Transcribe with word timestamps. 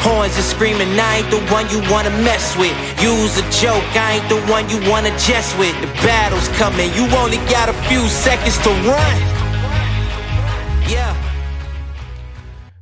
Horns 0.00 0.38
are 0.38 0.42
screaming, 0.42 0.88
I 0.98 1.18
ain't 1.18 1.30
the 1.30 1.40
one 1.52 1.68
you 1.68 1.78
wanna 1.92 2.10
mess 2.24 2.56
with. 2.56 2.72
Use 3.02 3.36
a 3.36 3.44
joke, 3.50 3.84
I 3.94 4.16
ain't 4.16 4.28
the 4.30 4.40
one 4.50 4.68
you 4.70 4.80
wanna 4.90 5.10
jest 5.18 5.58
with. 5.58 5.78
The 5.82 5.88
battle's 6.02 6.48
coming, 6.56 6.88
you 6.94 7.04
only 7.16 7.36
got 7.52 7.68
a 7.68 7.74
few 7.84 8.08
seconds 8.08 8.56
to 8.64 8.70
run. 8.88 9.16
Yeah. 10.88 11.14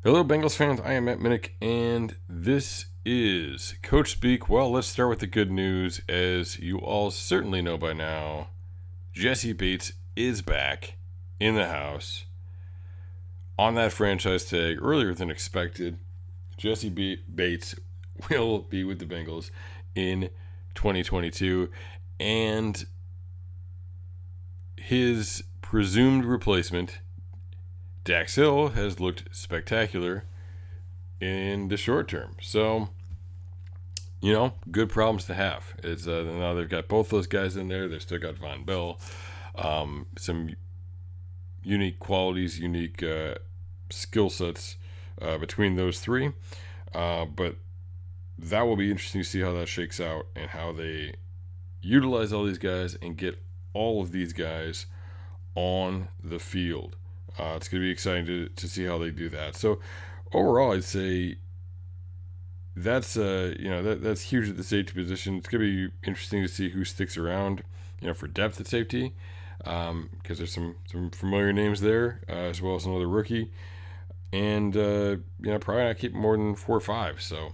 Hello, 0.05 0.23
Bengals 0.23 0.55
fans. 0.55 0.81
I 0.81 0.93
am 0.93 1.07
Matt 1.07 1.19
Minnick, 1.19 1.51
and 1.61 2.17
this 2.29 2.87
is 3.05 3.75
Coach 3.83 4.12
Speak. 4.12 4.48
Well, 4.48 4.71
let's 4.71 4.87
start 4.87 5.09
with 5.09 5.19
the 5.19 5.27
good 5.27 5.51
news. 5.51 6.01
As 6.09 6.61
you 6.61 6.79
all 6.79 7.11
certainly 7.11 7.61
know 7.62 7.77
by 7.77 7.95
now, 7.95 8.51
Jessie 9.12 9.53
Bates 9.53 9.93
is 10.15 10.41
back 10.41 10.95
in 11.41 11.57
the 11.57 11.67
house 11.67 12.27
on 13.59 13.75
that 13.75 13.93
franchise 13.93 14.45
tag 14.45 14.79
earlier 14.81 15.12
than 15.15 15.31
expected. 15.31 15.98
Jessie 16.59 16.91
B- 16.91 17.23
Bates 17.33 17.75
will 18.29 18.59
be 18.59 18.85
with 18.85 18.98
the 18.98 19.07
Bengals 19.07 19.51
in 19.95 20.29
2022, 20.75 21.71
and 22.21 22.84
his 24.77 25.45
presumed 25.62 26.25
replacement 26.25 26.98
Dax 28.05 28.34
Hill 28.34 28.70
has 28.70 29.01
looked 29.01 29.25
spectacular 29.33 30.25
in 31.20 31.69
the 31.69 31.77
short 31.77 32.09
term. 32.09 32.36
So, 32.41 32.89
you 34.20 34.33
know, 34.33 34.55
good 34.70 34.89
problems 34.89 35.27
to 35.27 35.34
have. 35.34 35.75
It's 35.83 36.06
uh, 36.06 36.23
now 36.23 36.55
they've 36.55 36.69
got 36.69 36.89
both 36.89 37.11
those 37.11 37.27
guys 37.27 37.56
in 37.56 37.69
there. 37.69 37.86
They've 37.89 38.03
still 38.03 38.19
got 38.19 38.36
Vonn 38.36 38.64
Bell, 38.64 38.98
um, 39.55 40.06
some 40.17 40.56
unique 41.62 41.98
qualities, 41.98 42.59
unique 42.59 43.03
uh, 43.03 43.34
skill 43.91 44.31
sets 44.31 44.77
uh, 45.20 45.38
between 45.38 45.77
those 45.77 46.00
three. 46.00 46.33
Uh, 46.94 47.24
but 47.24 47.56
that 48.38 48.62
will 48.62 48.77
be 48.77 48.91
interesting 48.91 49.20
to 49.20 49.28
see 49.28 49.41
how 49.41 49.52
that 49.52 49.69
shakes 49.69 50.00
out 50.00 50.27
and 50.34 50.50
how 50.50 50.72
they 50.72 51.14
utilize 51.83 52.33
all 52.33 52.44
these 52.44 52.58
guys 52.58 52.97
and 53.02 53.16
get 53.16 53.42
all 53.72 54.00
of 54.00 54.12
these 54.12 54.33
guys 54.33 54.86
on 55.55 56.08
the 56.22 56.39
field. 56.39 56.96
Uh, 57.39 57.55
it's 57.56 57.69
going 57.69 57.80
to 57.80 57.86
be 57.86 57.91
exciting 57.91 58.27
to, 58.27 58.48
to 58.48 58.69
see 58.69 58.84
how 58.84 58.98
they 58.98 59.11
do 59.11 59.28
that. 59.28 59.55
So 59.55 59.78
overall, 60.33 60.72
I'd 60.72 60.84
say 60.84 61.36
that's 62.77 63.16
uh 63.16 63.55
you 63.58 63.69
know 63.69 63.83
that 63.83 64.02
that's 64.05 64.22
huge 64.22 64.48
at 64.48 64.56
the 64.56 64.62
safety 64.62 64.92
position. 64.92 65.36
It's 65.36 65.48
going 65.48 65.61
to 65.61 65.89
be 65.89 65.94
interesting 66.06 66.42
to 66.42 66.48
see 66.48 66.70
who 66.70 66.84
sticks 66.84 67.16
around, 67.16 67.62
you 68.00 68.08
know, 68.08 68.14
for 68.14 68.28
depth 68.28 68.61
at 68.61 68.66
safety, 68.66 69.14
because 69.58 69.91
um, 69.91 70.11
there's 70.22 70.52
some 70.52 70.77
some 70.91 71.11
familiar 71.11 71.52
names 71.52 71.80
there 71.80 72.20
uh, 72.28 72.33
as 72.33 72.62
well 72.62 72.77
as 72.77 72.86
another 72.86 73.08
rookie, 73.08 73.50
and 74.33 74.77
uh, 74.77 75.17
you 75.41 75.51
know 75.51 75.59
probably 75.59 75.84
not 75.84 75.98
keep 75.98 76.15
more 76.15 76.37
than 76.37 76.55
four 76.55 76.77
or 76.77 76.81
five. 76.81 77.21
So 77.21 77.51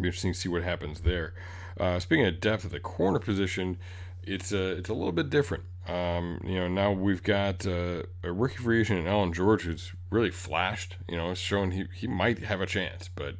be 0.00 0.08
interesting 0.08 0.32
to 0.32 0.38
see 0.38 0.48
what 0.48 0.62
happens 0.62 1.00
there. 1.00 1.34
Uh, 1.78 1.98
speaking 1.98 2.26
of 2.26 2.40
depth 2.40 2.64
at 2.64 2.70
the 2.70 2.80
corner 2.80 3.18
position, 3.18 3.78
it's 4.22 4.52
a 4.52 4.72
it's 4.72 4.88
a 4.88 4.94
little 4.94 5.12
bit 5.12 5.30
different. 5.30 5.64
Um, 5.88 6.40
you 6.44 6.54
know, 6.54 6.68
now 6.68 6.92
we've 6.92 7.22
got 7.22 7.66
uh, 7.66 8.02
a 8.22 8.32
rookie 8.32 8.58
free 8.58 8.80
agent 8.80 9.06
Allan 9.06 9.32
George 9.32 9.62
who's 9.62 9.92
really 10.10 10.30
flashed. 10.30 10.96
You 11.08 11.16
know, 11.16 11.34
showing 11.34 11.72
he, 11.72 11.84
he 11.94 12.06
might 12.06 12.40
have 12.40 12.60
a 12.60 12.66
chance, 12.66 13.08
but 13.14 13.36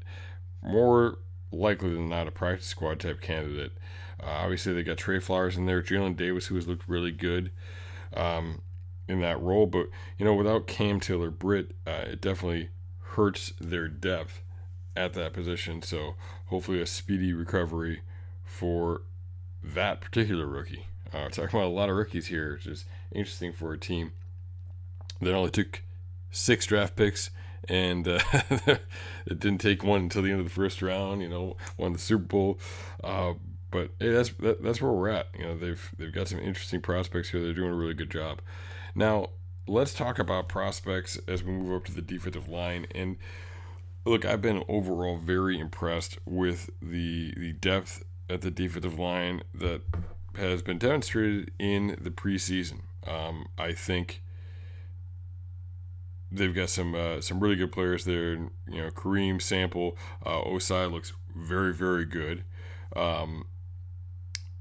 more 0.63 1.19
likely 1.53 1.91
than 1.91 2.09
not, 2.09 2.27
a 2.27 2.31
practice 2.31 2.67
squad 2.67 3.01
type 3.01 3.21
candidate. 3.21 3.73
Uh, 4.23 4.31
obviously, 4.31 4.73
they 4.73 4.83
got 4.83 4.99
Tre 4.99 5.19
Flowers 5.19 5.57
in 5.57 5.67
there, 5.67 5.83
Jalen 5.83 6.17
Davis, 6.17 6.47
who 6.47 6.55
has 6.55 6.67
looked 6.67 6.89
really 6.89 7.13
good 7.13 7.51
um, 8.15 8.63
in 9.09 9.21
that 9.21 9.41
role. 9.41 9.67
But, 9.67 9.89
you 10.19 10.25
know, 10.25 10.35
without 10.35 10.67
Cam 10.67 11.01
Taylor 11.01 11.31
Britt, 11.31 11.73
uh, 11.87 12.05
it 12.07 12.21
definitely 12.21 12.71
hurts 13.01 13.53
their 13.61 13.89
depth 13.89 14.43
at 14.97 15.15
that 15.15 15.33
position. 15.33 15.83
So, 15.83 16.15
hopefully, 16.47 16.81
a 16.81 16.87
speedy 16.87 17.33
recovery 17.33 18.03
for 18.45 19.03
that 19.63 20.01
particular 20.01 20.47
rookie. 20.47 20.87
Uh, 21.13 21.29
talking 21.29 21.59
about 21.59 21.69
a 21.69 21.69
lot 21.69 21.91
of 21.91 21.97
rookies 21.97 22.29
here, 22.29 22.55
which 22.55 22.67
is 22.67 22.85
interesting 23.13 23.53
for 23.53 23.73
a 23.73 23.79
team 23.79 24.13
that 25.21 25.35
only 25.35 25.51
took 25.51 25.83
six 26.31 26.67
draft 26.67 26.97
picks 26.97 27.31
and 27.69 28.09
uh, 28.09 28.19
it 29.27 29.39
didn't 29.39 29.59
take 29.59 29.85
one 29.85 30.03
until 30.03 30.23
the 30.23 30.31
end 30.31 30.41
of 30.41 30.47
the 30.47 30.51
first 30.51 30.83
round. 30.83 31.23
You 31.23 31.29
know, 31.29 31.57
won 31.77 31.93
the 31.93 31.99
Super 31.99 32.25
Bowl. 32.25 32.59
Uh, 33.03 33.35
but 33.73 33.91
hey, 33.99 34.11
that's 34.11 34.31
that, 34.35 34.63
that's 34.63 34.81
where 34.81 34.93
we're 34.93 35.09
at. 35.09 35.29
You 35.37 35.47
know, 35.47 35.59
they've 35.59 35.91
they've 35.99 36.13
got 36.13 36.29
some 36.29 36.39
interesting 36.39 36.81
prospects 36.81 37.31
here. 37.31 37.41
They're 37.41 37.53
doing 37.53 37.73
a 37.73 37.77
really 37.77 37.95
good 37.95 38.11
job. 38.11 38.41
Now, 38.95 39.31
let's 39.67 39.95
talk 39.95 40.19
about 40.19 40.49
prospects 40.49 41.19
as 41.27 41.43
we 41.43 41.53
move 41.53 41.75
up 41.75 41.85
to 41.87 41.93
the 41.93 42.03
defensive 42.03 42.49
line. 42.49 42.87
And 42.95 43.17
look, 44.05 44.25
I've 44.25 44.43
been 44.43 44.63
overall 44.69 45.17
very 45.17 45.59
impressed 45.59 46.19
with 46.25 46.71
the 46.81 47.35
the 47.37 47.53
depth 47.53 48.05
at 48.29 48.43
the 48.43 48.51
defensive 48.51 48.99
line 48.99 49.43
that 49.55 49.83
has 50.37 50.63
been 50.63 50.79
demonstrated 50.79 51.51
in 51.59 51.97
the 52.01 52.11
preseason. 52.11 52.81
Um, 53.07 53.49
I 53.59 53.73
think 53.73 54.23
they've 56.31 56.55
got 56.55 56.71
some 56.71 56.95
uh, 56.95 57.21
some 57.21 57.41
really 57.41 57.57
good 57.57 57.73
players 57.73 58.05
there. 58.05 58.33
You 58.33 58.51
know, 58.83 58.91
Kareem 58.91 59.41
Sample, 59.41 59.97
uh, 60.25 60.43
Ossai 60.43 60.91
looks 60.91 61.13
very 61.35 61.73
very 61.73 62.05
good. 62.05 62.45
Um, 62.95 63.47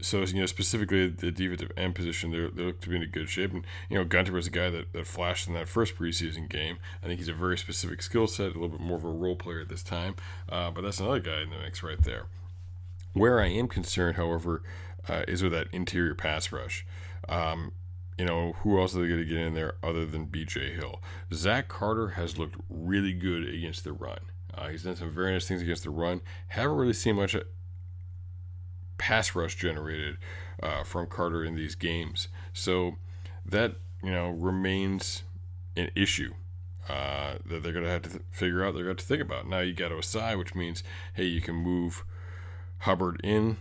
so 0.01 0.21
you 0.21 0.39
know 0.39 0.45
specifically 0.45 1.07
the 1.07 1.31
defensive 1.31 1.71
end 1.77 1.95
position, 1.95 2.31
they 2.31 2.63
look 2.63 2.81
to 2.81 2.89
be 2.89 2.95
in 2.95 3.03
a 3.03 3.07
good 3.07 3.29
shape. 3.29 3.53
And 3.53 3.65
you 3.89 3.97
know, 3.97 4.03
Gunter 4.03 4.33
was 4.33 4.47
a 4.47 4.51
guy 4.51 4.69
that, 4.69 4.93
that 4.93 5.07
flashed 5.07 5.47
in 5.47 5.53
that 5.53 5.67
first 5.67 5.95
preseason 5.95 6.49
game. 6.49 6.77
I 7.03 7.07
think 7.07 7.19
he's 7.19 7.29
a 7.29 7.33
very 7.33 7.57
specific 7.57 8.01
skill 8.01 8.27
set, 8.27 8.47
a 8.47 8.53
little 8.53 8.69
bit 8.69 8.79
more 8.79 8.97
of 8.97 9.03
a 9.03 9.09
role 9.09 9.35
player 9.35 9.61
at 9.61 9.69
this 9.69 9.83
time. 9.83 10.15
Uh, 10.49 10.71
but 10.71 10.81
that's 10.81 10.99
another 10.99 11.19
guy 11.19 11.41
in 11.41 11.49
the 11.49 11.57
mix 11.57 11.83
right 11.83 12.01
there. 12.01 12.25
Where 13.13 13.41
I 13.41 13.47
am 13.47 13.67
concerned, 13.67 14.17
however, 14.17 14.63
uh, 15.07 15.23
is 15.27 15.43
with 15.43 15.51
that 15.51 15.67
interior 15.71 16.15
pass 16.15 16.51
rush. 16.51 16.85
Um, 17.27 17.73
you 18.17 18.25
know, 18.25 18.53
who 18.59 18.79
else 18.79 18.95
are 18.95 19.01
they 19.01 19.07
going 19.07 19.19
to 19.19 19.25
get 19.25 19.37
in 19.37 19.53
there 19.53 19.75
other 19.81 20.05
than 20.05 20.27
BJ 20.27 20.75
Hill? 20.75 21.01
Zach 21.33 21.67
Carter 21.67 22.09
has 22.09 22.37
looked 22.37 22.55
really 22.69 23.13
good 23.13 23.47
against 23.47 23.83
the 23.83 23.93
run. 23.93 24.19
Uh, 24.53 24.67
he's 24.67 24.83
done 24.83 24.95
some 24.95 25.11
very 25.11 25.33
nice 25.33 25.47
things 25.47 25.61
against 25.61 25.83
the 25.83 25.89
run. 25.89 26.21
Haven't 26.49 26.77
really 26.77 26.93
seen 26.93 27.15
much 27.15 27.35
pass 29.01 29.35
rush 29.35 29.55
generated 29.55 30.17
uh, 30.61 30.83
from 30.83 31.07
Carter 31.07 31.43
in 31.43 31.55
these 31.55 31.73
games. 31.73 32.27
So 32.53 32.97
that, 33.43 33.75
you 34.03 34.11
know, 34.11 34.29
remains 34.29 35.23
an 35.75 35.89
issue. 35.95 36.35
Uh, 36.87 37.35
that 37.45 37.63
they're 37.63 37.73
going 37.73 37.85
to 37.85 37.91
have 37.91 38.01
to 38.03 38.09
th- 38.09 38.21
figure 38.31 38.63
out, 38.63 38.73
they're 38.73 38.83
going 38.83 38.95
to 38.95 39.03
think 39.03 39.21
about. 39.21 39.47
Now 39.47 39.59
you 39.59 39.73
got 39.73 39.91
Ossai, 39.91 40.37
which 40.37 40.55
means, 40.55 40.83
hey, 41.13 41.25
you 41.25 41.41
can 41.41 41.55
move 41.55 42.03
Hubbard 42.79 43.19
in 43.23 43.57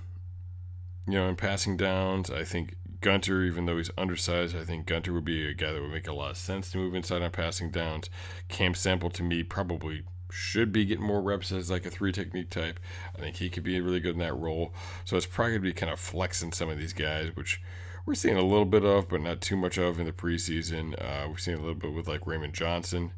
you 1.07 1.15
know, 1.15 1.29
in 1.29 1.37
passing 1.37 1.77
downs. 1.77 2.31
I 2.31 2.45
think 2.45 2.77
Gunter, 3.01 3.43
even 3.43 3.67
though 3.67 3.79
he's 3.79 3.91
undersized, 3.97 4.57
I 4.57 4.65
think 4.65 4.87
Gunter 4.87 5.13
would 5.13 5.25
be 5.25 5.47
a 5.49 5.55
guy 5.55 5.73
that 5.73 5.81
would 5.81 5.91
make 5.91 6.07
a 6.07 6.13
lot 6.13 6.33
of 6.33 6.37
sense 6.37 6.71
to 6.71 6.79
move 6.79 6.95
inside 6.95 7.23
on 7.23 7.31
passing 7.31 7.71
downs. 7.71 8.09
Cam 8.49 8.75
Sample, 8.75 9.11
to 9.11 9.23
me, 9.23 9.43
probably 9.43 10.03
should 10.33 10.73
be 10.73 10.85
getting 10.85 11.05
more 11.05 11.23
reps 11.23 11.53
as 11.53 11.71
like 11.71 11.87
a 11.87 11.91
three 11.91 12.13
technique 12.13 12.51
type. 12.51 12.81
I 13.17 13.21
think 13.21 13.37
he 13.37 13.49
could 13.49 13.63
be 13.63 13.81
really 13.81 14.01
good 14.01 14.15
in 14.15 14.21
that 14.21 14.37
role. 14.37 14.73
So 15.05 15.17
it's 15.17 15.27
probably 15.27 15.53
going 15.53 15.63
to 15.63 15.69
be 15.69 15.73
kind 15.73 15.93
of 15.93 16.01
flexing 16.01 16.53
some 16.53 16.69
of 16.69 16.79
these 16.79 16.93
guys, 16.93 17.35
which 17.35 17.61
we're 18.07 18.15
seeing 18.15 18.37
a 18.37 18.43
little 18.43 18.65
bit 18.65 18.85
of, 18.85 19.09
but 19.09 19.21
not 19.21 19.41
too 19.41 19.57
much 19.57 19.79
of 19.79 20.01
in 20.01 20.07
the 20.07 20.13
preseason. 20.13 20.95
Uh, 21.01 21.29
we've 21.29 21.41
seen 21.41 21.55
a 21.55 21.61
little 21.61 21.75
bit 21.75 21.93
with 21.93 22.09
like 22.09 22.27
Raymond 22.27 22.55
Johnson. 22.55 23.13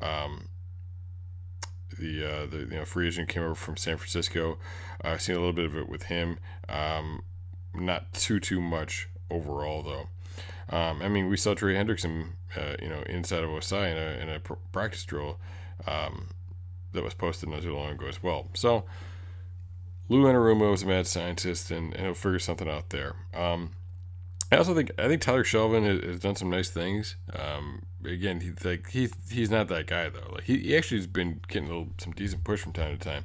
Um, 0.00 0.48
the 1.98 2.24
uh, 2.24 2.46
the 2.46 2.58
you 2.58 2.76
know 2.76 2.84
free 2.84 3.08
agent 3.08 3.28
came 3.28 3.42
over 3.42 3.54
from 3.54 3.76
San 3.76 3.96
Francisco. 3.96 4.58
I've 5.02 5.22
seen 5.22 5.36
a 5.36 5.38
little 5.38 5.52
bit 5.52 5.64
of 5.64 5.76
it 5.76 5.88
with 5.88 6.04
him. 6.04 6.38
Um, 6.68 7.22
not 7.74 8.12
too 8.12 8.40
too 8.40 8.60
much 8.60 9.08
overall 9.30 9.82
though. 9.82 10.08
Um, 10.70 11.00
I 11.02 11.08
mean, 11.08 11.28
we 11.28 11.36
saw 11.36 11.54
Trey 11.54 11.74
Hendrickson, 11.74 12.32
uh, 12.56 12.76
you 12.80 12.88
know, 12.88 13.02
inside 13.06 13.42
of 13.42 13.50
Ossai 13.50 13.90
in 13.90 13.96
a, 13.96 14.22
in 14.22 14.28
a 14.28 14.40
pr- 14.40 14.54
practice 14.70 15.04
drill 15.04 15.38
um, 15.86 16.28
that 16.92 17.04
was 17.04 17.14
posted 17.14 17.48
not 17.48 17.62
too 17.62 17.74
long 17.74 17.92
ago 17.92 18.06
as 18.06 18.22
well. 18.22 18.48
So 18.54 18.84
Lou 20.08 20.24
Anarumo 20.24 20.72
is 20.74 20.82
a 20.82 20.86
mad 20.86 21.06
scientist, 21.06 21.70
and, 21.70 21.94
and 21.94 22.04
he'll 22.04 22.14
figure 22.14 22.38
something 22.38 22.68
out 22.68 22.90
there. 22.90 23.14
Um, 23.34 23.72
I 24.50 24.56
also 24.56 24.74
think 24.74 24.90
I 24.98 25.08
think 25.08 25.20
Tyler 25.20 25.44
Shelvin 25.44 25.84
has, 25.84 26.02
has 26.04 26.20
done 26.20 26.36
some 26.36 26.48
nice 26.48 26.70
things. 26.70 27.16
Um, 27.34 27.82
again, 28.04 28.40
he's 28.40 28.64
like 28.64 28.88
he's 28.88 29.12
he's 29.30 29.50
not 29.50 29.68
that 29.68 29.86
guy 29.86 30.08
though. 30.08 30.32
Like 30.32 30.44
he, 30.44 30.58
he 30.58 30.76
actually 30.76 30.98
has 30.98 31.06
been 31.06 31.40
getting 31.48 31.68
little, 31.68 31.88
some 31.98 32.12
decent 32.12 32.44
push 32.44 32.60
from 32.60 32.72
time 32.72 32.96
to 32.96 33.04
time, 33.04 33.24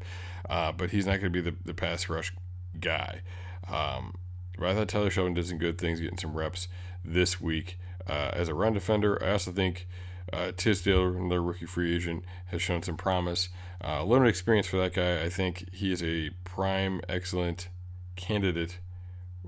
uh, 0.50 0.74
but 0.74 0.92
he's 0.92 1.06
not 1.06 1.22
going 1.22 1.32
to 1.32 1.42
be 1.42 1.42
the, 1.42 1.56
the 1.64 1.74
pass 1.74 2.10
rush 2.10 2.34
guy. 2.80 3.22
Um, 3.68 4.16
but 4.58 4.68
I 4.68 4.76
thought 4.76 4.90
Tyler 4.90 5.10
Shelvin 5.10 5.36
did 5.36 5.48
some 5.48 5.58
good 5.58 5.78
things, 5.78 6.02
getting 6.02 6.18
some 6.18 6.34
reps 6.34 6.68
this 7.06 7.40
week 7.40 7.80
uh, 8.08 8.32
as 8.34 8.50
a 8.50 8.54
run 8.54 8.74
defender. 8.74 9.22
I 9.24 9.32
also 9.32 9.52
think 9.52 9.88
uh, 10.32 10.52
Tisdale, 10.56 11.08
another 11.08 11.42
rookie 11.42 11.66
free 11.66 11.96
agent, 11.96 12.24
has 12.48 12.62
shown 12.62 12.84
some 12.84 12.98
promise. 12.98 13.50
Uh, 13.84 14.04
limited 14.04 14.30
experience 14.30 14.68
for 14.68 14.78
that 14.78 14.94
guy. 14.94 15.22
I 15.22 15.30
think 15.30 15.74
he 15.74 15.92
is 15.92 16.02
a 16.02 16.30
prime, 16.44 17.02
excellent 17.10 17.70
candidate 18.16 18.80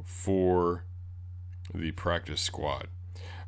for 0.03 0.83
the 1.73 1.91
practice 1.91 2.41
squad. 2.41 2.87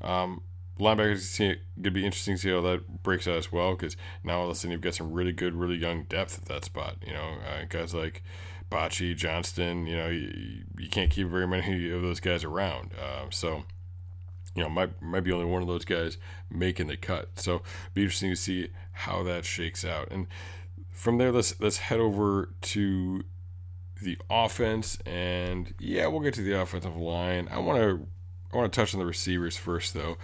Um, 0.02 0.42
linebackers 0.80 1.38
going 1.40 1.58
to 1.82 1.92
be 1.92 2.06
interesting 2.06 2.36
to 2.36 2.42
see 2.42 2.50
how 2.50 2.62
that 2.62 3.04
breaks 3.04 3.28
out 3.28 3.38
as 3.38 3.52
well 3.52 3.72
because 3.72 3.98
now 4.24 4.40
all 4.40 4.46
of 4.46 4.52
a 4.52 4.56
sudden 4.56 4.72
you've 4.72 4.82
got 4.82 4.96
some 4.96 5.12
really 5.12 5.34
good, 5.34 5.54
really 5.54 5.76
young 5.76 6.04
depth 6.04 6.38
at 6.38 6.46
that 6.46 6.66
spot. 6.66 6.96
You 7.06 7.14
know, 7.14 7.38
uh, 7.46 7.66
guys 7.68 7.94
like 7.94 8.24
Bachie, 8.72 9.16
Johnston, 9.16 9.88
you 9.88 9.98
know, 9.98 10.10
you, 10.10 10.64
you 10.78 10.90
can't 10.90 11.12
keep 11.12 11.28
very 11.28 11.48
many 11.48 11.90
of 11.90 12.02
those 12.02 12.20
guys 12.20 12.44
around. 12.44 12.92
Uh, 12.94 13.26
so, 13.30 13.64
you 14.56 14.64
know, 14.64 14.70
might 14.70 15.02
might 15.02 15.22
be 15.22 15.32
only 15.32 15.46
one 15.46 15.62
of 15.62 15.68
those 15.68 15.86
guys 15.86 16.18
making 16.50 16.88
the 16.88 16.98
cut. 16.98 17.30
So, 17.36 17.62
be 17.94 18.04
interesting 18.04 18.32
to 18.32 18.36
see 18.36 18.70
how 18.92 19.24
that 19.24 19.46
shakes 19.46 19.86
out. 19.86 20.08
And 20.12 20.28
from 20.92 21.18
there, 21.18 21.32
let's 21.32 21.60
let's 21.60 21.78
head 21.78 22.00
over 22.00 22.50
to 22.62 23.24
the 24.02 24.18
offense. 24.30 24.98
And 25.06 25.74
yeah, 25.80 26.08
we'll 26.08 26.22
get 26.22 26.34
to 26.36 26.42
the 26.42 26.60
offensive 26.60 26.98
line. 26.98 27.48
I 27.52 27.60
want 27.60 27.80
to 27.80 28.08
I 28.52 28.58
want 28.58 28.72
to 28.72 28.80
touch 28.80 28.94
on 28.94 29.00
the 29.00 29.06
receivers 29.06 29.58
first, 29.58 29.94
though. 29.94 30.18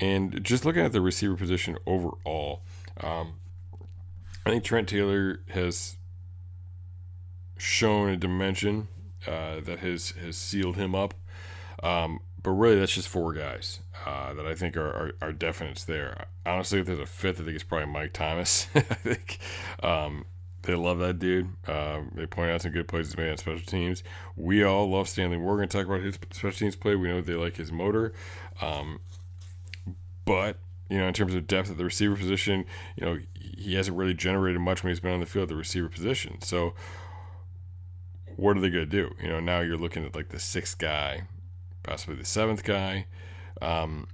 And 0.00 0.42
just 0.44 0.64
looking 0.64 0.82
at 0.82 0.92
the 0.92 1.00
receiver 1.00 1.34
position 1.34 1.76
overall, 1.86 2.62
um, 3.02 3.34
I 4.46 4.50
think 4.50 4.64
Trent 4.64 4.88
Taylor 4.88 5.40
has 5.48 5.96
shown 7.56 8.08
a 8.08 8.16
dimension 8.16 8.88
uh, 9.26 9.60
that 9.60 9.80
has 9.80 10.10
has 10.12 10.36
sealed 10.36 10.76
him 10.76 10.94
up. 10.94 11.14
Um, 11.82 12.20
but 12.42 12.50
really, 12.50 12.78
that's 12.78 12.92
just 12.92 13.08
four 13.08 13.32
guys 13.32 13.80
uh, 14.06 14.32
that 14.34 14.46
I 14.46 14.54
think 14.54 14.76
are, 14.76 14.88
are, 14.88 15.12
are 15.28 15.32
definites 15.32 15.84
there. 15.84 16.26
Honestly, 16.46 16.80
if 16.80 16.86
there's 16.86 16.98
a 16.98 17.06
fifth, 17.06 17.40
I 17.40 17.44
think 17.44 17.54
it's 17.54 17.64
probably 17.64 17.92
Mike 17.92 18.12
Thomas. 18.12 18.68
I 18.74 18.80
think 18.80 19.38
um, 19.82 20.24
they 20.62 20.74
love 20.74 20.98
that 20.98 21.18
dude. 21.18 21.50
Uh, 21.66 22.02
they 22.14 22.26
point 22.26 22.50
out 22.50 22.62
some 22.62 22.72
good 22.72 22.88
plays 22.88 23.08
he's 23.08 23.16
made 23.16 23.30
on 23.30 23.36
special 23.38 23.66
teams. 23.66 24.04
We 24.36 24.62
all 24.62 24.88
love 24.88 25.08
Stanley. 25.08 25.36
We're 25.36 25.56
going 25.56 25.68
to 25.68 25.76
talk 25.76 25.86
about 25.86 26.02
his 26.02 26.16
special 26.32 26.58
teams 26.58 26.76
play. 26.76 26.94
We 26.94 27.08
know 27.08 27.20
they 27.20 27.34
like 27.34 27.56
his 27.56 27.72
motor. 27.72 28.12
Um, 28.60 29.00
but, 30.24 30.58
you 30.88 30.98
know, 30.98 31.06
in 31.08 31.14
terms 31.14 31.34
of 31.34 31.46
depth 31.46 31.70
at 31.70 31.78
the 31.78 31.84
receiver 31.84 32.16
position, 32.16 32.66
you 32.96 33.06
know, 33.06 33.18
he 33.34 33.74
hasn't 33.74 33.96
really 33.96 34.14
generated 34.14 34.60
much 34.60 34.84
when 34.84 34.90
he's 34.90 35.00
been 35.00 35.12
on 35.12 35.20
the 35.20 35.26
field 35.26 35.44
at 35.44 35.48
the 35.48 35.56
receiver 35.56 35.88
position. 35.88 36.40
So, 36.42 36.74
what 38.36 38.56
are 38.56 38.60
they 38.60 38.70
going 38.70 38.88
to 38.88 38.90
do? 38.90 39.14
You 39.20 39.28
know, 39.28 39.40
now 39.40 39.60
you're 39.60 39.76
looking 39.76 40.04
at 40.04 40.14
like 40.14 40.28
the 40.28 40.38
sixth 40.38 40.78
guy, 40.78 41.22
possibly 41.88 42.16
the 42.16 42.24
seventh 42.24 42.64
guy. 42.64 43.06
Um, 43.62 44.08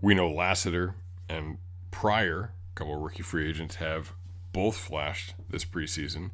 we 0.00 0.14
know 0.14 0.30
Lassiter 0.30 0.94
and 1.28 1.58
Pryor, 1.90 2.52
a 2.72 2.74
couple 2.76 2.94
rookie 2.96 3.24
free 3.24 3.48
agents, 3.48 3.76
have 3.76 4.12
both 4.52 4.76
flashed 4.76 5.34
this 5.50 5.64
preseason. 5.64 6.30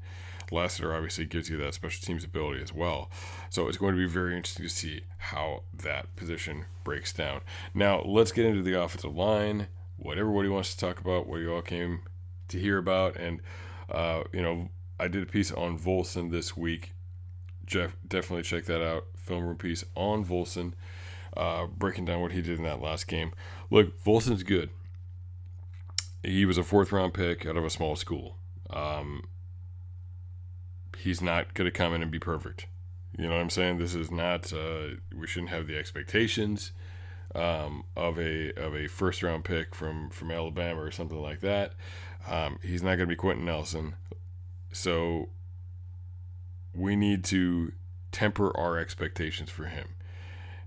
Lassiter 0.51 0.95
obviously 0.95 1.25
gives 1.25 1.49
you 1.49 1.57
that 1.57 1.73
special 1.73 2.05
teams 2.05 2.25
ability 2.25 2.63
as 2.63 2.75
well. 2.75 3.11
So 3.49 3.69
it's 3.69 3.79
going 3.79 3.95
to 3.95 3.99
be 3.99 4.07
very 4.07 4.37
interesting 4.37 4.67
to 4.67 4.69
see 4.69 5.01
how 5.17 5.63
that 5.73 6.15
position 6.15 6.67
breaks 6.85 7.13
down. 7.15 7.41
Now, 7.73 8.03
let's 8.03 8.33
get 8.33 8.45
into 8.45 8.63
the 8.63 8.79
offensive 8.79 9.17
line, 9.17 9.69
what 9.97 10.19
everybody 10.19 10.49
wants 10.49 10.75
to 10.75 10.79
talk 10.79 11.01
about, 11.01 11.27
what 11.27 11.41
you 11.41 11.55
all 11.55 11.63
came 11.63 12.03
to 12.49 12.59
hear 12.59 12.77
about. 12.77 13.17
And, 13.17 13.41
uh, 13.91 14.25
you 14.31 14.43
know, 14.43 14.69
I 15.01 15.09
did 15.09 15.23
a 15.23 15.27
piece 15.27 15.51
on 15.51 15.79
Volson 15.79 16.31
this 16.31 16.55
week. 16.55 16.93
Jeff, 17.67 17.97
definitely 18.07 18.43
check 18.43 18.65
that 18.67 18.83
out. 18.83 19.07
Film 19.17 19.45
room 19.45 19.57
piece 19.57 19.85
on 19.95 20.25
Volson, 20.25 20.73
uh, 21.37 21.67
breaking 21.67 22.05
down 22.05 22.21
what 22.21 22.33
he 22.33 22.43
did 22.43 22.59
in 22.59 22.65
that 22.65 22.81
last 22.81 23.07
game. 23.07 23.33
Look, 23.71 24.03
Volson's 24.03 24.43
good. 24.43 24.71
He 26.23 26.45
was 26.45 26.59
a 26.59 26.63
fourth 26.63 26.93
round 26.93 27.15
pick 27.15 27.47
out 27.47 27.57
of 27.57 27.65
a 27.65 27.71
small 27.71 27.97
school. 27.97 28.37
Um, 28.71 29.25
he's 30.99 31.21
not 31.21 31.55
going 31.55 31.67
to 31.67 31.77
come 31.77 31.95
in 31.95 32.03
and 32.03 32.11
be 32.11 32.19
perfect. 32.19 32.67
You 33.17 33.27
know 33.29 33.35
what 33.35 33.43
I'm 33.43 33.51
saying? 33.51 33.79
This 33.79 33.95
is 33.95 34.11
not. 34.11 34.53
Uh, 34.53 34.97
we 35.15 35.27
shouldn't 35.27 35.51
have 35.51 35.67
the 35.67 35.77
expectations 35.77 36.73
um, 37.35 37.85
of 37.97 38.19
a 38.19 38.53
of 38.55 38.75
a 38.75 38.87
first 38.89 39.23
round 39.23 39.45
pick 39.45 39.75
from 39.75 40.11
from 40.11 40.31
Alabama 40.31 40.81
or 40.81 40.91
something 40.91 41.21
like 41.21 41.41
that. 41.41 41.75
Um, 42.27 42.59
he's 42.63 42.83
not 42.83 42.97
going 42.97 43.01
to 43.01 43.07
be 43.07 43.17
Quenton 43.17 43.45
Nelson. 43.45 43.95
So 44.73 45.29
we 46.75 46.97
need 46.97 47.25
to 47.25 47.73
temper 48.11 48.57
our 48.57 48.79
expectations 48.79 49.51
for 49.51 49.65
him. 49.65 49.89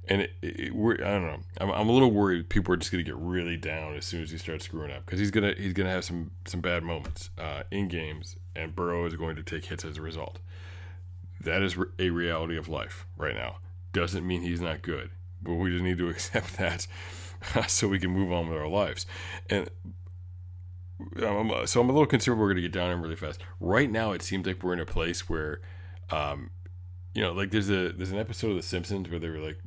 And 0.07 0.21
it, 0.21 0.33
it, 0.41 0.75
we're, 0.75 0.95
I 0.95 1.11
don't 1.11 1.25
know. 1.25 1.39
I'm, 1.59 1.71
I'm 1.71 1.89
a 1.89 1.91
little 1.91 2.11
worried 2.11 2.49
people 2.49 2.73
are 2.73 2.77
just 2.77 2.91
going 2.91 3.03
to 3.03 3.09
get 3.09 3.17
really 3.17 3.57
down 3.57 3.95
as 3.95 4.05
soon 4.05 4.21
as 4.21 4.29
he 4.29 4.37
starts 4.37 4.65
screwing 4.65 4.91
up 4.91 5.05
because 5.05 5.19
he's 5.19 5.31
gonna 5.31 5.55
he's 5.57 5.73
gonna 5.73 5.89
have 5.89 6.05
some 6.05 6.29
some 6.45 6.61
bad 6.61 6.83
moments 6.83 7.31
uh, 7.39 7.63
in 7.71 7.87
games, 7.87 8.35
and 8.55 8.75
Burrow 8.75 9.05
is 9.05 9.15
going 9.15 9.35
to 9.35 9.43
take 9.43 9.65
hits 9.65 9.83
as 9.83 9.97
a 9.97 10.01
result. 10.03 10.39
That 11.41 11.63
is 11.63 11.75
a 11.97 12.09
reality 12.09 12.55
of 12.55 12.69
life 12.69 13.07
right 13.17 13.35
now. 13.35 13.57
Doesn't 13.93 14.25
mean 14.25 14.41
he's 14.41 14.61
not 14.61 14.83
good, 14.83 15.09
but 15.41 15.55
we 15.55 15.71
just 15.71 15.83
need 15.83 15.97
to 15.97 16.09
accept 16.09 16.57
that 16.57 16.85
so 17.67 17.87
we 17.87 17.99
can 17.99 18.11
move 18.11 18.31
on 18.31 18.47
with 18.47 18.57
our 18.57 18.67
lives. 18.67 19.05
And 19.49 19.69
I'm, 21.17 21.67
so 21.67 21.81
I'm 21.81 21.89
a 21.89 21.93
little 21.93 22.05
concerned 22.05 22.39
we're 22.39 22.47
going 22.47 22.57
to 22.57 22.61
get 22.61 22.71
down 22.71 22.91
him 22.91 23.01
really 23.01 23.15
fast. 23.15 23.41
Right 23.59 23.89
now, 23.89 24.11
it 24.11 24.21
seems 24.21 24.47
like 24.47 24.63
we're 24.63 24.73
in 24.73 24.79
a 24.79 24.85
place 24.85 25.29
where, 25.29 25.61
um, 26.09 26.49
you 27.13 27.21
know, 27.21 27.31
like 27.31 27.51
there's 27.51 27.69
a 27.69 27.91
there's 27.91 28.11
an 28.11 28.19
episode 28.19 28.51
of 28.51 28.57
The 28.57 28.63
Simpsons 28.63 29.09
where 29.09 29.19
they 29.19 29.29
were 29.29 29.39
like, 29.39 29.57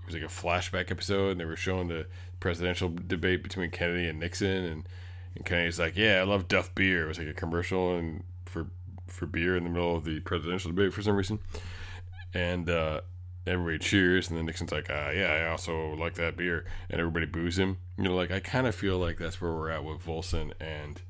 it 0.00 0.06
was 0.06 0.14
like 0.14 0.24
a 0.24 0.26
flashback 0.26 0.90
episode, 0.90 1.32
and 1.32 1.40
they 1.40 1.44
were 1.44 1.56
showing 1.56 1.88
the 1.88 2.06
presidential 2.40 2.88
debate 3.06 3.42
between 3.42 3.70
Kennedy 3.70 4.08
and 4.08 4.18
Nixon, 4.18 4.64
and 4.64 4.88
and 5.34 5.44
Kennedy's 5.44 5.78
like, 5.78 5.96
yeah, 5.96 6.20
I 6.20 6.22
love 6.22 6.48
Duff 6.48 6.74
beer. 6.74 7.04
It 7.04 7.08
was 7.08 7.18
like 7.18 7.28
a 7.28 7.34
commercial 7.34 7.96
and 7.96 8.24
for 8.46 8.68
for 9.06 9.26
beer 9.26 9.56
in 9.56 9.64
the 9.64 9.70
middle 9.70 9.96
of 9.96 10.04
the 10.04 10.20
presidential 10.20 10.70
debate 10.70 10.92
for 10.92 11.02
some 11.02 11.16
reason, 11.16 11.38
and 12.34 12.68
uh, 12.68 13.02
everybody 13.46 13.78
cheers, 13.78 14.28
and 14.28 14.38
then 14.38 14.46
Nixon's 14.46 14.72
like, 14.72 14.90
uh, 14.90 15.10
yeah, 15.14 15.44
I 15.44 15.50
also 15.50 15.94
like 15.94 16.14
that 16.14 16.36
beer, 16.36 16.64
and 16.90 17.00
everybody 17.00 17.26
boos 17.26 17.58
him. 17.58 17.78
You 17.96 18.04
know, 18.04 18.14
like 18.14 18.30
I 18.30 18.40
kind 18.40 18.66
of 18.66 18.74
feel 18.74 18.98
like 18.98 19.18
that's 19.18 19.40
where 19.40 19.52
we're 19.52 19.70
at 19.70 19.84
with 19.84 20.04
Volson 20.04 20.52
and 20.60 21.00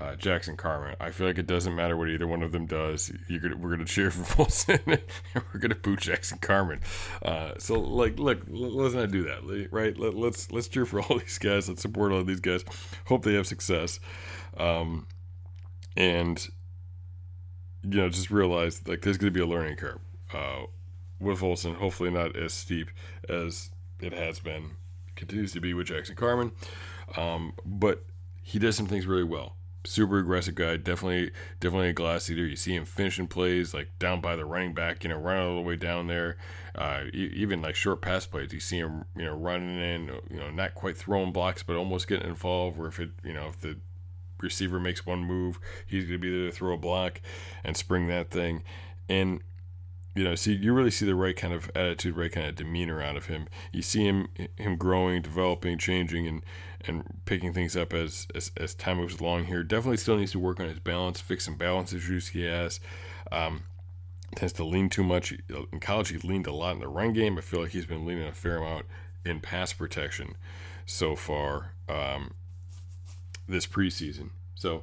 uh, 0.00 0.14
Jackson 0.16 0.56
Carman. 0.56 0.96
I 1.00 1.10
feel 1.10 1.26
like 1.26 1.38
it 1.38 1.46
doesn't 1.46 1.74
matter 1.74 1.96
what 1.96 2.08
either 2.08 2.26
one 2.26 2.42
of 2.42 2.52
them 2.52 2.66
does. 2.66 3.10
Gonna, 3.28 3.56
we're 3.56 3.70
gonna 3.70 3.84
cheer 3.84 4.10
for 4.12 4.44
Volson, 4.44 4.80
and 4.86 5.44
we're 5.52 5.60
gonna 5.60 5.74
boo 5.74 5.96
Jackson 5.96 6.38
Carman. 6.38 6.80
Uh, 7.22 7.52
so 7.58 7.78
like, 7.78 8.18
look, 8.18 8.42
let's 8.48 8.94
not 8.94 9.10
do 9.10 9.24
that, 9.24 9.68
right? 9.70 9.96
Let, 9.96 10.14
us 10.14 10.18
let's, 10.18 10.52
let's 10.52 10.68
cheer 10.68 10.86
for 10.86 11.00
all 11.02 11.18
these 11.18 11.38
guys. 11.38 11.68
Let's 11.68 11.82
support 11.82 12.12
all 12.12 12.24
these 12.24 12.40
guys. 12.40 12.64
Hope 13.06 13.24
they 13.24 13.34
have 13.34 13.46
success. 13.46 14.00
Um, 14.56 15.06
and 15.96 16.46
you 17.82 17.98
know, 17.98 18.08
just 18.08 18.30
realize 18.30 18.86
like 18.86 19.02
there's 19.02 19.18
gonna 19.18 19.30
be 19.30 19.40
a 19.40 19.46
learning 19.46 19.76
curve. 19.76 20.00
Uh, 20.32 20.64
with 21.18 21.40
Volson, 21.40 21.76
hopefully 21.76 22.10
not 22.10 22.36
as 22.36 22.52
steep 22.52 22.90
as 23.28 23.70
it 24.00 24.12
has 24.12 24.38
been, 24.38 24.72
continues 25.14 25.52
to 25.52 25.60
be 25.60 25.72
with 25.72 25.86
Jackson 25.86 26.14
Carman. 26.14 26.52
Um, 27.16 27.54
but 27.64 28.04
he 28.42 28.58
does 28.58 28.76
some 28.76 28.86
things 28.86 29.06
really 29.06 29.24
well. 29.24 29.56
Super 29.86 30.18
aggressive 30.18 30.54
guy, 30.54 30.76
definitely, 30.76 31.30
definitely 31.60 31.88
a 31.88 31.92
glass 31.92 32.28
eater. 32.28 32.46
You 32.46 32.56
see 32.56 32.74
him 32.74 32.84
finishing 32.84 33.26
plays 33.26 33.72
like 33.72 33.88
down 33.98 34.20
by 34.20 34.36
the 34.36 34.44
running 34.44 34.74
back, 34.74 35.04
you 35.04 35.10
know, 35.10 35.16
running 35.16 35.48
all 35.48 35.54
the 35.54 35.60
way 35.62 35.76
down 35.76 36.06
there. 36.06 36.36
Uh, 36.74 37.04
even 37.12 37.62
like 37.62 37.74
short 37.74 38.02
pass 38.02 38.26
plays, 38.26 38.52
you 38.52 38.60
see 38.60 38.78
him, 38.78 39.04
you 39.16 39.24
know, 39.24 39.34
running 39.34 39.80
in, 39.80 40.06
you 40.30 40.38
know, 40.38 40.50
not 40.50 40.74
quite 40.74 40.96
throwing 40.96 41.32
blocks, 41.32 41.62
but 41.62 41.76
almost 41.76 42.08
getting 42.08 42.28
involved. 42.28 42.76
Where 42.76 42.88
if 42.88 43.00
it, 43.00 43.10
you 43.24 43.32
know, 43.32 43.46
if 43.48 43.60
the 43.60 43.78
receiver 44.40 44.78
makes 44.78 45.06
one 45.06 45.24
move, 45.24 45.58
he's 45.86 46.04
going 46.04 46.14
to 46.14 46.18
be 46.18 46.30
there 46.30 46.50
to 46.50 46.52
throw 46.52 46.74
a 46.74 46.78
block 46.78 47.20
and 47.64 47.76
spring 47.76 48.08
that 48.08 48.30
thing. 48.30 48.62
And 49.08 49.40
you 50.16 50.24
know, 50.24 50.34
see, 50.34 50.54
you 50.54 50.72
really 50.72 50.90
see 50.90 51.04
the 51.04 51.14
right 51.14 51.36
kind 51.36 51.52
of 51.52 51.70
attitude, 51.74 52.16
right 52.16 52.32
kind 52.32 52.46
of 52.46 52.54
demeanor 52.54 53.02
out 53.02 53.16
of 53.16 53.26
him. 53.26 53.48
You 53.70 53.82
see 53.82 54.04
him 54.04 54.28
him 54.56 54.76
growing, 54.76 55.20
developing, 55.20 55.76
changing, 55.76 56.26
and 56.26 56.42
and 56.88 57.04
picking 57.24 57.52
things 57.52 57.76
up 57.76 57.92
as 57.92 58.26
as, 58.34 58.50
as 58.56 58.74
time 58.74 58.98
moves 58.98 59.20
along. 59.20 59.46
Here, 59.46 59.62
definitely 59.62 59.96
still 59.98 60.16
needs 60.16 60.32
to 60.32 60.38
work 60.38 60.60
on 60.60 60.68
his 60.68 60.78
balance, 60.78 61.20
fix 61.20 61.44
some 61.44 61.56
balance 61.56 61.92
issues 61.92 62.28
he 62.28 62.42
has. 62.42 62.80
Um, 63.32 63.64
tends 64.34 64.52
to 64.54 64.64
lean 64.64 64.88
too 64.88 65.04
much 65.04 65.34
in 65.72 65.80
college. 65.80 66.08
He 66.08 66.18
leaned 66.18 66.46
a 66.46 66.52
lot 66.52 66.74
in 66.74 66.80
the 66.80 66.88
run 66.88 67.12
game. 67.12 67.38
I 67.38 67.40
feel 67.40 67.60
like 67.60 67.70
he's 67.70 67.86
been 67.86 68.04
leaning 68.04 68.26
a 68.26 68.32
fair 68.32 68.58
amount 68.58 68.86
in 69.24 69.40
pass 69.40 69.72
protection 69.72 70.36
so 70.84 71.16
far 71.16 71.72
um, 71.88 72.34
this 73.48 73.66
preseason. 73.66 74.30
So 74.54 74.82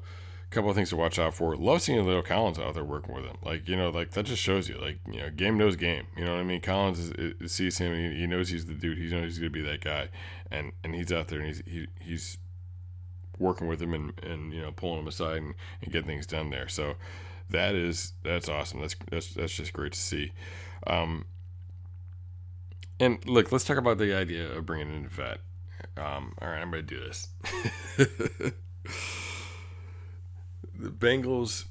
couple 0.54 0.70
of 0.70 0.76
things 0.76 0.90
to 0.90 0.96
watch 0.96 1.20
out 1.20 1.34
for. 1.34 1.56
Love 1.56 1.82
seeing 1.82 2.04
La'el 2.04 2.24
Collins 2.24 2.60
out 2.60 2.74
there 2.74 2.84
working 2.84 3.14
with 3.14 3.26
him. 3.26 3.38
Like 3.44 3.68
you 3.68 3.76
know, 3.76 3.90
like 3.90 4.12
that 4.12 4.26
just 4.26 4.42
shows 4.42 4.70
you, 4.70 4.78
like 4.80 5.00
you 5.12 5.22
know, 5.22 5.30
game 5.30 5.58
knows 5.58 5.76
game. 5.76 6.08
You 6.18 6.26
know 6.26 6.34
what 6.34 6.40
I 6.40 6.44
mean? 6.44 6.62
Collins 6.62 7.00
is, 7.00 7.12
is, 7.12 7.52
sees 7.52 7.78
him. 7.78 7.94
He, 7.96 8.20
he, 8.22 8.28
knows 8.28 8.50
he's 8.50 8.66
the 8.66 8.74
dude. 8.74 8.98
He 8.98 9.10
knows 9.10 9.24
he's 9.26 9.40
gonna 9.40 9.50
be 9.50 9.62
that 9.62 9.82
guy, 9.82 10.10
and 10.52 10.72
and 10.84 10.96
he's 10.96 11.12
out 11.12 11.28
there 11.28 11.40
and 11.40 11.48
he's 11.48 11.64
he, 11.66 11.88
he's 12.00 12.38
working 13.40 13.68
with 13.68 13.82
him 13.82 13.94
and 13.94 14.14
and 14.24 14.54
you 14.54 14.62
know 14.62 14.72
pulling 14.72 15.00
him 15.00 15.08
aside 15.08 15.38
and, 15.38 15.56
and 15.82 15.92
getting 15.92 16.08
things 16.08 16.26
done 16.26 16.50
there. 16.50 16.68
So 16.68 16.96
that 17.50 17.76
is 17.76 18.14
that's 18.24 18.50
awesome. 18.50 18.82
That's 18.82 18.96
that's 19.10 19.34
that's 19.34 19.56
just 19.56 19.74
great 19.74 19.94
to 19.94 20.00
see. 20.00 20.32
Um, 20.88 21.26
and 23.00 23.26
look, 23.28 23.52
let's 23.52 23.64
talk 23.64 23.78
about 23.78 23.98
the 23.98 24.14
idea 24.14 24.52
of 24.52 24.66
bringing 24.66 24.94
in 24.94 25.08
vet. 25.08 25.40
Um, 25.98 26.34
all 26.42 26.48
right, 26.48 26.62
I'm 26.62 26.72
going 26.72 26.86
to 26.86 26.96
do 26.96 27.00
this. 27.00 28.54
the 30.78 30.90
Bengals, 30.90 31.66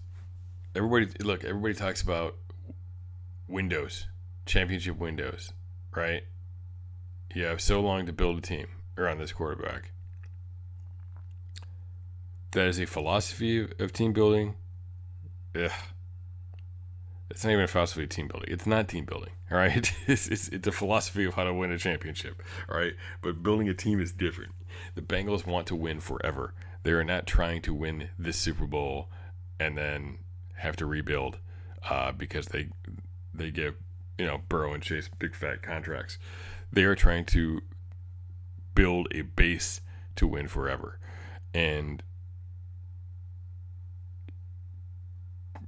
everybody, 0.74 1.06
look, 1.20 1.44
everybody 1.44 1.74
talks 1.74 2.02
about 2.02 2.36
windows, 3.48 4.06
championship 4.46 4.98
windows, 4.98 5.52
right? 5.94 6.24
You 7.34 7.44
have 7.44 7.60
so 7.60 7.80
long 7.80 8.06
to 8.06 8.12
build 8.12 8.38
a 8.38 8.40
team 8.40 8.66
around 8.96 9.18
this 9.18 9.32
quarterback. 9.32 9.90
That 12.52 12.66
is 12.66 12.78
a 12.78 12.86
philosophy 12.86 13.66
of 13.78 13.92
team 13.92 14.12
building. 14.12 14.54
Ugh. 15.54 15.70
It's 17.30 17.44
not 17.44 17.52
even 17.52 17.64
a 17.64 17.68
philosophy 17.68 18.02
of 18.02 18.10
team 18.10 18.28
building. 18.28 18.50
It's 18.52 18.66
not 18.66 18.88
team 18.88 19.06
building, 19.06 19.32
all 19.50 19.56
right? 19.58 19.90
It's, 20.06 20.28
it's, 20.28 20.48
it's 20.48 20.66
a 20.66 20.72
philosophy 20.72 21.24
of 21.24 21.34
how 21.34 21.44
to 21.44 21.54
win 21.54 21.72
a 21.72 21.78
championship, 21.78 22.42
all 22.68 22.78
right? 22.78 22.92
But 23.22 23.42
building 23.42 23.68
a 23.68 23.74
team 23.74 24.00
is 24.00 24.12
different. 24.12 24.52
The 24.94 25.02
Bengals 25.02 25.46
want 25.46 25.66
to 25.68 25.74
win 25.74 26.00
forever. 26.00 26.52
They 26.82 26.92
are 26.92 27.04
not 27.04 27.26
trying 27.26 27.62
to 27.62 27.74
win 27.74 28.10
this 28.18 28.36
Super 28.36 28.66
Bowl 28.66 29.08
and 29.58 29.78
then 29.78 30.18
have 30.56 30.76
to 30.76 30.86
rebuild 30.86 31.38
uh, 31.88 32.12
because 32.12 32.46
they 32.46 32.68
they 33.34 33.50
give 33.50 33.76
you 34.18 34.26
know 34.26 34.40
Burrow 34.48 34.72
and 34.74 34.82
Chase 34.82 35.08
big 35.18 35.34
fat 35.34 35.62
contracts. 35.62 36.18
They 36.72 36.84
are 36.84 36.94
trying 36.94 37.24
to 37.26 37.60
build 38.74 39.08
a 39.12 39.22
base 39.22 39.80
to 40.16 40.26
win 40.26 40.48
forever, 40.48 40.98
and 41.54 42.02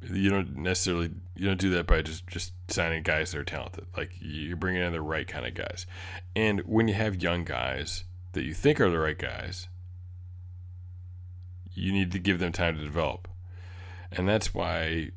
you 0.03 0.31
don't 0.31 0.57
necessarily 0.57 1.11
you 1.35 1.47
don't 1.47 1.61
do 1.61 1.71
that 1.71 1.87
by 1.87 2.03
just 2.03 2.27
just 2.27 2.53
signing 2.69 3.03
guys 3.03 3.33
that 3.33 3.39
are 3.39 3.45
talented. 3.45 3.87
Like 3.97 4.13
you're 4.21 4.57
bringing 4.57 4.83
in 4.83 4.93
the 4.93 5.01
right 5.01 5.27
kind 5.27 5.47
of 5.47 5.55
guys, 5.55 5.87
and 6.35 6.61
when 6.61 6.89
you 6.89 6.95
have 6.95 7.23
young 7.23 7.45
guys 7.45 8.05
that 8.33 8.45
you 8.45 8.55
think 8.55 8.81
are 8.81 8.91
the 8.91 8.99
right 8.99 9.19
guys, 9.19 9.69
you 11.75 11.93
need 11.93 12.13
to 12.13 12.19
give 12.19 12.39
them 12.39 12.53
time 12.53 12.77
to 12.77 12.85
develop, 12.85 13.29
and 14.13 14.29
that's 14.29 14.55
why 14.55 15.11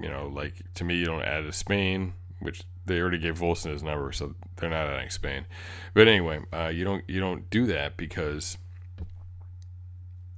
you 0.00 0.08
know 0.08 0.28
like 0.28 0.62
to 0.74 0.84
me 0.84 0.96
you 0.96 1.06
don't 1.06 1.22
add 1.22 1.44
a 1.44 1.52
Spain, 1.52 2.14
which 2.40 2.64
they 2.84 3.00
already 3.00 3.18
gave 3.18 3.38
Volson 3.38 3.70
his 3.70 3.82
number, 3.82 4.12
so 4.12 4.34
they're 4.56 4.70
not 4.70 4.88
adding 4.88 5.10
Spain. 5.10 5.46
But 5.94 6.08
anyway, 6.08 6.40
uh, 6.52 6.68
you 6.68 6.84
don't 6.84 7.04
you 7.08 7.20
don't 7.20 7.48
do 7.50 7.66
that 7.66 7.96
because 7.96 8.58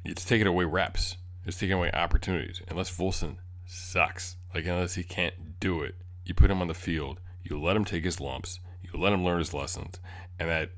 it's 0.05 0.25
taking 0.25 0.47
away 0.47 0.65
reps. 0.65 1.17
It's 1.47 1.59
taking 1.59 1.75
away 1.75 1.91
opportunities. 1.93 2.63
Unless 2.69 2.97
Volson 2.97 3.37
sucks, 3.67 4.37
like 4.55 4.67
unless 4.67 4.95
he 4.95 5.03
can't 5.03 5.59
do 5.61 5.83
it, 5.83 5.95
you 6.25 6.35
put 6.35 6.51
him 6.51 6.61
on 6.61 6.69
the 6.69 6.75
field, 6.75 7.21
you 7.43 7.61
let 7.61 7.77
him 7.77 7.85
take 7.85 8.05
his 8.05 8.21
lumps, 8.21 8.61
you 8.83 8.99
let 8.99 9.13
him 9.13 9.25
learn 9.25 9.39
his 9.39 9.55
lessons, 9.55 9.99
and 10.39 10.49
that 10.49 10.71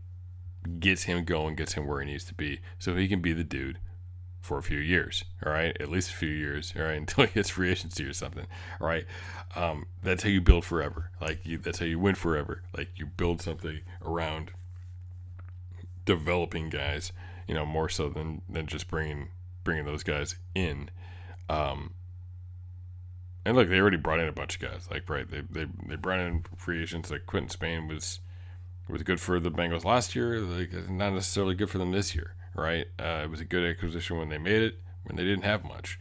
gets 0.80 1.04
him 1.04 1.24
going, 1.24 1.54
gets 1.54 1.74
him 1.74 1.86
where 1.86 2.00
he 2.00 2.10
needs 2.10 2.24
to 2.24 2.34
be, 2.34 2.60
so 2.78 2.96
he 2.96 3.08
can 3.08 3.20
be 3.20 3.32
the 3.32 3.44
dude 3.44 3.78
for 4.46 4.58
a 4.58 4.62
few 4.62 4.78
years. 4.78 5.24
All 5.44 5.52
right, 5.52 5.76
at 5.80 5.90
least 5.90 6.10
a 6.10 6.14
few 6.14 6.28
years. 6.28 6.72
All 6.76 6.84
right, 6.84 6.96
until 6.96 7.26
he 7.26 7.34
gets 7.34 7.50
free 7.50 7.70
agency 7.70 8.04
or 8.04 8.12
something. 8.12 8.46
All 8.80 8.86
right, 8.86 9.04
um, 9.54 9.86
that's 10.02 10.22
how 10.22 10.28
you 10.28 10.40
build 10.40 10.64
forever. 10.64 11.10
Like 11.20 11.44
you, 11.44 11.58
that's 11.58 11.80
how 11.80 11.86
you 11.86 11.98
win 11.98 12.14
forever. 12.14 12.62
Like 12.76 12.90
you 12.96 13.06
build 13.06 13.42
something 13.42 13.80
around 14.04 14.52
developing 16.04 16.70
guys. 16.70 17.12
You 17.48 17.54
know, 17.54 17.66
more 17.66 17.88
so 17.88 18.08
than 18.08 18.42
than 18.48 18.66
just 18.66 18.88
bringing 18.88 19.28
bringing 19.64 19.84
those 19.84 20.02
guys 20.02 20.36
in. 20.54 20.90
Um, 21.48 21.94
and 23.44 23.56
look, 23.56 23.68
they 23.68 23.78
already 23.78 23.96
brought 23.96 24.18
in 24.18 24.26
a 24.26 24.32
bunch 24.32 24.56
of 24.56 24.62
guys. 24.62 24.88
Like, 24.90 25.08
right, 25.08 25.30
they 25.30 25.42
they, 25.48 25.66
they 25.86 25.96
brought 25.96 26.20
in 26.20 26.44
free 26.56 26.82
agents. 26.82 27.10
Like 27.10 27.26
Quinton 27.26 27.50
Spain 27.50 27.88
was 27.88 28.20
was 28.88 29.02
good 29.02 29.20
for 29.20 29.38
the 29.40 29.50
Bengals 29.50 29.84
last 29.84 30.14
year. 30.14 30.40
Like, 30.40 30.72
not 30.88 31.12
necessarily 31.12 31.54
good 31.54 31.70
for 31.70 31.78
them 31.78 31.92
this 31.92 32.14
year. 32.14 32.34
Right? 32.56 32.86
Uh, 32.98 33.22
it 33.24 33.30
was 33.30 33.40
a 33.40 33.44
good 33.44 33.68
acquisition 33.68 34.18
when 34.18 34.28
they 34.28 34.38
made 34.38 34.62
it. 34.62 34.78
When 35.04 35.16
they 35.16 35.24
didn't 35.24 35.44
have 35.44 35.62
much, 35.62 36.00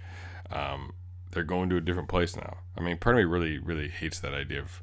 um, 0.50 0.93
they're 1.31 1.43
going 1.43 1.69
to 1.69 1.77
a 1.77 1.81
different 1.81 2.09
place 2.09 2.35
now. 2.35 2.57
I 2.75 2.81
mean, 2.81 2.97
part 2.97 3.15
of 3.15 3.19
me 3.19 3.25
really 3.25 3.59
really 3.59 3.89
hates 3.89 4.19
that 4.19 4.33
idea 4.33 4.62
of. 4.62 4.81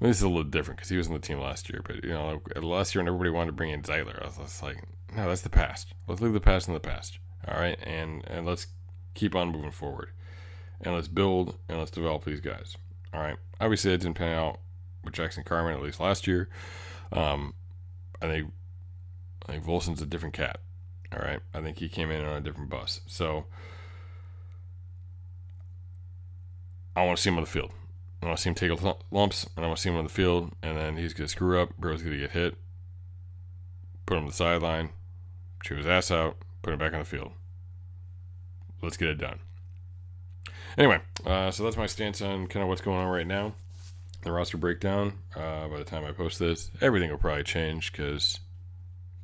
I 0.00 0.04
mean, 0.04 0.10
this 0.10 0.18
is 0.18 0.22
a 0.22 0.28
little 0.28 0.44
different 0.44 0.78
because 0.78 0.88
he 0.88 0.96
was 0.96 1.08
on 1.08 1.12
the 1.12 1.20
team 1.20 1.38
last 1.38 1.68
year, 1.68 1.82
but 1.84 2.02
you 2.02 2.10
know, 2.10 2.40
last 2.60 2.94
year 2.94 3.02
when 3.02 3.08
everybody 3.08 3.30
wanted 3.30 3.48
to 3.48 3.52
bring 3.52 3.70
in 3.70 3.82
Zeitler, 3.82 4.20
I 4.20 4.26
was, 4.26 4.38
was 4.38 4.62
like, 4.62 4.82
no, 5.14 5.28
that's 5.28 5.42
the 5.42 5.50
past. 5.50 5.94
Let's 6.08 6.20
leave 6.20 6.32
the 6.32 6.40
past 6.40 6.68
in 6.68 6.74
the 6.74 6.80
past. 6.80 7.18
All 7.46 7.60
right, 7.60 7.78
and 7.82 8.24
and 8.28 8.46
let's 8.46 8.68
keep 9.14 9.34
on 9.34 9.50
moving 9.50 9.72
forward, 9.72 10.10
and 10.80 10.94
let's 10.94 11.08
build 11.08 11.58
and 11.68 11.78
let's 11.78 11.90
develop 11.90 12.24
these 12.24 12.40
guys. 12.40 12.76
All 13.12 13.20
right, 13.20 13.36
obviously 13.60 13.92
it 13.92 13.98
didn't 13.98 14.16
pan 14.16 14.34
out 14.34 14.60
with 15.04 15.14
Jackson 15.14 15.44
Carman 15.44 15.74
at 15.74 15.82
least 15.82 16.00
last 16.00 16.26
year. 16.26 16.48
Um, 17.12 17.54
I 18.22 18.26
think 18.26 18.52
I 19.46 19.52
think 19.52 19.64
Volson's 19.64 20.02
a 20.02 20.06
different 20.06 20.34
cat. 20.34 20.60
All 21.12 21.20
right, 21.20 21.40
I 21.52 21.60
think 21.60 21.78
he 21.78 21.88
came 21.88 22.10
in 22.10 22.24
on 22.24 22.36
a 22.36 22.40
different 22.40 22.70
bus. 22.70 23.00
So 23.06 23.44
I 26.96 27.04
want 27.04 27.16
to 27.16 27.22
see 27.22 27.30
him 27.30 27.36
on 27.36 27.44
the 27.44 27.50
field. 27.50 27.72
I 28.22 28.26
want 28.26 28.38
to 28.38 28.42
see 28.42 28.50
him 28.50 28.54
take 28.54 28.70
lumps, 29.10 29.48
and 29.56 29.64
I 29.64 29.68
want 29.68 29.78
to 29.78 29.82
see 29.82 29.90
him 29.90 29.96
on 29.96 30.04
the 30.04 30.10
field, 30.10 30.52
and 30.62 30.76
then 30.76 30.96
he's 30.96 31.12
gonna 31.12 31.28
screw 31.28 31.60
up. 31.60 31.76
Bro's 31.76 32.02
gonna 32.02 32.16
get 32.16 32.30
hit. 32.30 32.56
Put 34.06 34.16
him 34.16 34.24
on 34.24 34.28
the 34.28 34.34
sideline, 34.34 34.90
chew 35.62 35.76
his 35.76 35.86
ass 35.86 36.10
out, 36.10 36.36
put 36.62 36.72
him 36.72 36.78
back 36.78 36.92
on 36.92 37.00
the 37.00 37.04
field. 37.04 37.32
Let's 38.80 38.96
get 38.96 39.08
it 39.08 39.18
done. 39.18 39.40
Anyway, 40.78 41.00
uh, 41.26 41.50
so 41.50 41.64
that's 41.64 41.76
my 41.76 41.86
stance 41.86 42.22
on 42.22 42.46
kind 42.46 42.62
of 42.62 42.68
what's 42.68 42.80
going 42.80 42.98
on 42.98 43.08
right 43.08 43.26
now. 43.26 43.54
The 44.22 44.32
roster 44.32 44.56
breakdown. 44.56 45.18
Uh, 45.34 45.68
by 45.68 45.78
the 45.78 45.84
time 45.84 46.04
I 46.04 46.12
post 46.12 46.38
this, 46.38 46.70
everything 46.80 47.10
will 47.10 47.18
probably 47.18 47.42
change 47.42 47.92
because 47.92 48.40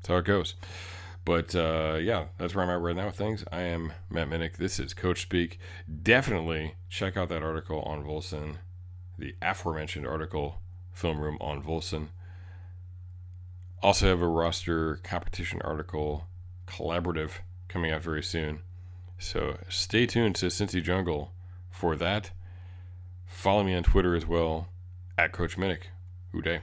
that's 0.08 0.14
how 0.14 0.18
it 0.18 0.24
goes. 0.24 0.54
But 1.24 1.54
uh, 1.54 1.98
yeah, 2.00 2.26
that's 2.38 2.54
where 2.54 2.64
I'm 2.64 2.70
at 2.70 2.80
right 2.80 2.96
now 2.96 3.06
with 3.06 3.16
things. 3.16 3.44
I 3.52 3.60
am 3.62 3.92
Matt 4.08 4.30
Minnick. 4.30 4.56
This 4.56 4.80
is 4.80 4.94
Coach 4.94 5.22
Speak. 5.22 5.58
Definitely 6.02 6.76
check 6.88 7.16
out 7.18 7.28
that 7.28 7.42
article 7.42 7.82
on 7.82 8.02
Volson, 8.04 8.56
the 9.18 9.34
aforementioned 9.42 10.06
article, 10.06 10.62
Film 10.92 11.20
Room 11.20 11.36
on 11.40 11.62
Volson. 11.62 12.08
Also 13.82 14.08
have 14.08 14.22
a 14.22 14.26
roster 14.26 14.96
competition 14.96 15.60
article 15.62 16.26
collaborative 16.66 17.32
coming 17.68 17.92
out 17.92 18.02
very 18.02 18.22
soon. 18.22 18.60
So 19.18 19.58
stay 19.68 20.06
tuned 20.06 20.36
to 20.36 20.46
Cincy 20.46 20.82
Jungle 20.82 21.32
for 21.70 21.96
that. 21.96 22.30
Follow 23.26 23.62
me 23.62 23.74
on 23.74 23.82
Twitter 23.82 24.16
as 24.16 24.24
well 24.24 24.68
at 25.18 25.32
Coach 25.32 25.58
Minnick. 25.58 25.82
Good 26.32 26.44
day. 26.44 26.60